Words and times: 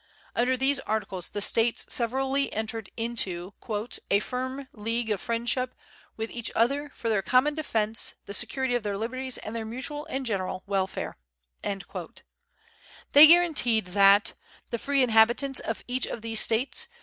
Under 0.35 0.57
these 0.57 0.79
Articles, 0.79 1.29
the 1.29 1.43
States 1.43 1.85
severally 1.87 2.51
entered 2.53 2.89
into 2.97 3.53
"a 4.09 4.19
firm 4.19 4.67
league 4.73 5.11
of 5.11 5.21
friendship 5.21 5.75
with 6.17 6.31
each 6.31 6.51
other 6.55 6.89
for 6.95 7.07
their 7.07 7.21
common 7.21 7.53
defense, 7.53 8.15
the 8.25 8.33
security 8.33 8.73
of 8.73 8.81
their 8.81 8.97
liberties 8.97 9.37
and 9.37 9.55
their 9.55 9.63
mutual 9.63 10.07
and 10.07 10.25
general 10.25 10.63
welfare." 10.65 11.19
They 13.11 13.27
guaranteed 13.27 13.85
that 13.93 14.33
"the 14.71 14.79
free 14.79 15.03
inhabitants 15.03 15.59
of 15.59 15.83
each 15.87 16.07
of 16.07 16.23
these 16.23 16.39
States 16.39 16.87